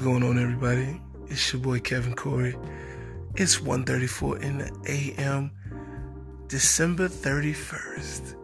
[0.00, 0.98] going on, everybody?
[1.28, 2.56] It's your boy Kevin Cory.
[3.36, 5.50] It's 1.34 in the AM,
[6.46, 8.34] December 31st.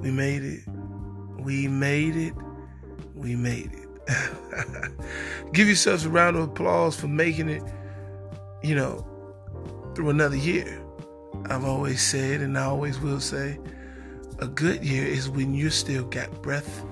[0.00, 0.60] We made it.
[1.40, 2.34] We made it.
[3.16, 3.88] We made it.
[5.52, 7.64] Give yourselves a round of applause for making it,
[8.62, 9.04] you know,
[9.96, 10.80] through another year.
[11.46, 13.58] I've always said, and I always will say,
[14.38, 16.84] a good year is when you still got breath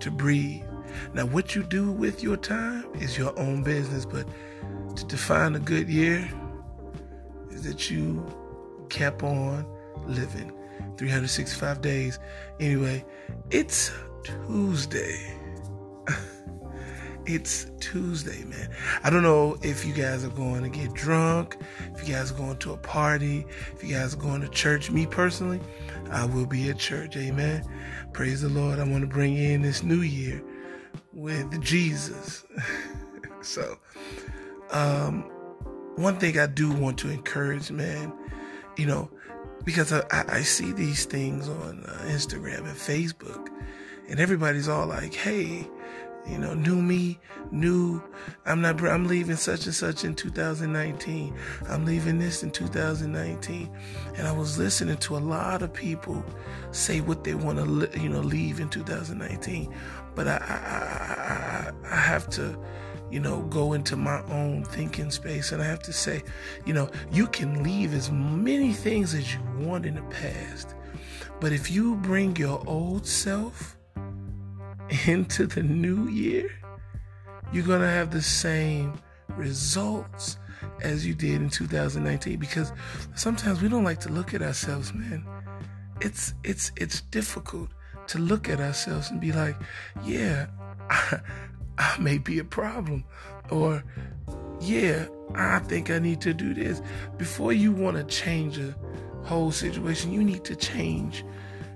[0.00, 0.64] to breathe.
[1.12, 4.26] Now, what you do with your time is your own business, but
[4.96, 6.28] to define a good year
[7.50, 8.24] is that you
[8.88, 9.66] kept on
[10.06, 10.52] living
[10.96, 12.18] 365 days.
[12.60, 13.04] Anyway,
[13.50, 13.90] it's
[14.24, 15.34] Tuesday.
[17.26, 18.70] it's Tuesday, man.
[19.02, 21.56] I don't know if you guys are going to get drunk,
[21.94, 24.90] if you guys are going to a party, if you guys are going to church.
[24.90, 25.60] Me personally,
[26.10, 27.16] I will be at church.
[27.16, 27.64] Amen.
[28.12, 28.78] Praise the Lord.
[28.78, 30.42] I want to bring in this new year
[31.14, 32.44] with Jesus.
[33.42, 33.78] so,
[34.70, 35.22] um,
[35.96, 38.12] one thing I do want to encourage, man,
[38.76, 39.10] you know,
[39.64, 43.48] because I, I see these things on uh, Instagram and Facebook,
[44.08, 45.68] and everybody's all like, hey,
[46.26, 47.18] you know, new me,
[47.50, 48.02] new,
[48.46, 51.34] I'm not, I'm leaving such and such in 2019.
[51.68, 53.70] I'm leaving this in 2019.
[54.16, 56.24] And I was listening to a lot of people
[56.70, 59.74] say what they want to, you know, leave in 2019.
[60.14, 61.03] But I, I,
[61.94, 62.58] I, have to,
[63.10, 65.52] you know, go into my own thinking space.
[65.52, 66.22] And I have to say,
[66.66, 70.74] you know, you can leave as many things as you want in the past.
[71.40, 73.76] But if you bring your old self,
[75.06, 76.50] into the new year,
[77.52, 78.94] you're going to have the same
[79.36, 80.38] results
[80.82, 82.72] as you did in 2019 because
[83.14, 85.24] sometimes we don't like to look at ourselves, man.
[86.00, 87.70] It's it's it's difficult
[88.08, 89.56] to look at ourselves and be like,
[90.04, 90.46] yeah,
[91.78, 93.04] I may be a problem
[93.50, 93.82] or
[94.60, 96.80] yeah, I think I need to do this.
[97.16, 98.74] Before you want to change a
[99.24, 101.24] whole situation, you need to change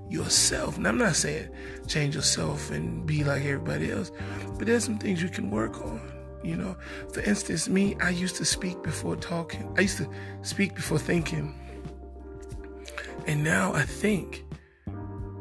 [0.08, 0.76] yourself.
[0.76, 1.48] And I'm not saying
[1.86, 4.10] change yourself and be like everybody else,
[4.56, 6.00] but there's some things you can work on.
[6.42, 6.76] You know,
[7.12, 9.74] for instance, me, I used to speak before talking.
[9.76, 10.08] I used to
[10.42, 11.54] speak before thinking.
[13.26, 14.44] And now I think.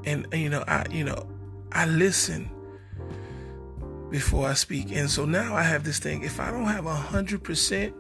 [0.05, 1.27] And you know, I you know,
[1.71, 2.49] I listen
[4.09, 4.91] before I speak.
[4.91, 6.23] And so now I have this thing.
[6.23, 7.93] If I don't have a hundred percent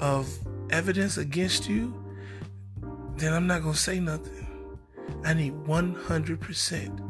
[0.00, 0.28] of
[0.70, 1.94] evidence against you,
[3.16, 4.46] then I'm not gonna say nothing.
[5.24, 7.00] I need 100%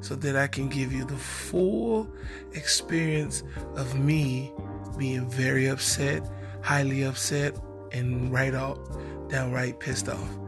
[0.00, 2.08] so that I can give you the full
[2.52, 3.42] experience
[3.74, 4.52] of me
[4.96, 6.28] being very upset,
[6.62, 7.56] highly upset,
[7.92, 8.78] and right out,
[9.28, 10.38] downright pissed off.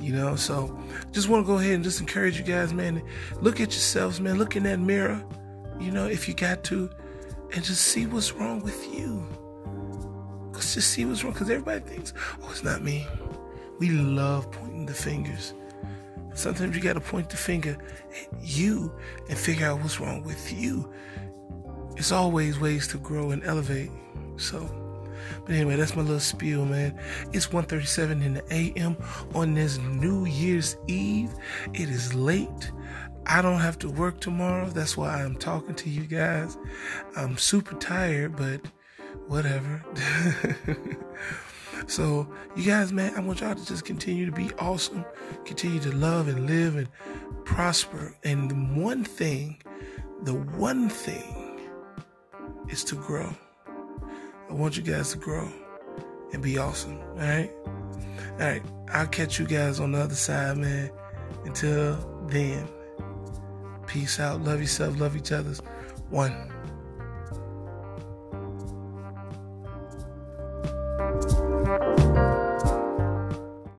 [0.00, 0.76] You know, so
[1.12, 3.02] just want to go ahead and just encourage you guys, man.
[3.40, 4.38] Look at yourselves, man.
[4.38, 5.24] Look in that mirror,
[5.80, 6.90] you know, if you got to,
[7.52, 9.26] and just see what's wrong with you.
[10.52, 12.12] Let's just see what's wrong, because everybody thinks,
[12.42, 13.06] oh, it's not me.
[13.78, 15.54] We love pointing the fingers.
[16.34, 17.76] Sometimes you got to point the finger
[18.20, 18.92] at you
[19.28, 20.92] and figure out what's wrong with you.
[21.96, 23.90] It's always ways to grow and elevate.
[24.36, 24.68] So,
[25.44, 26.98] but anyway, that's my little spiel, man.
[27.32, 28.96] It's 1:37 in the AM
[29.32, 31.32] on this New Year's Eve.
[31.72, 32.72] It is late.
[33.26, 34.68] I don't have to work tomorrow.
[34.68, 36.58] That's why I'm talking to you guys.
[37.16, 38.60] I'm super tired, but
[39.26, 39.84] whatever.
[41.86, 42.26] So,
[42.56, 45.04] you guys, man, I want y'all to just continue to be awesome,
[45.44, 46.88] continue to love and live and
[47.44, 48.16] prosper.
[48.24, 49.62] And the one thing,
[50.22, 51.60] the one thing
[52.68, 53.34] is to grow.
[54.48, 55.48] I want you guys to grow
[56.32, 56.98] and be awesome.
[56.98, 57.50] All right?
[58.32, 58.62] All right.
[58.88, 60.90] I'll catch you guys on the other side, man.
[61.44, 61.96] Until
[62.28, 62.66] then,
[63.86, 64.42] peace out.
[64.42, 64.98] Love yourself.
[64.98, 65.60] Love each other's.
[66.10, 66.50] One.